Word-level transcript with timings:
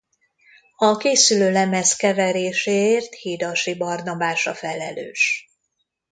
A 0.77 0.97
készülő 0.97 1.51
lemez 1.51 1.95
keveréséért 1.95 3.13
Hidasi 3.15 3.75
Barnabás 3.77 4.47
a 4.47 4.53
felelős. 4.53 5.47